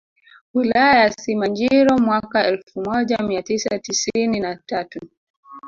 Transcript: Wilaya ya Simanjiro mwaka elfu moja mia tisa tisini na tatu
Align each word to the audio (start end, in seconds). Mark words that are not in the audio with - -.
Wilaya 0.53 0.99
ya 1.03 1.11
Simanjiro 1.11 1.97
mwaka 1.99 2.47
elfu 2.47 2.81
moja 2.81 3.17
mia 3.17 3.43
tisa 3.43 3.79
tisini 3.79 4.39
na 4.39 4.55
tatu 4.55 4.99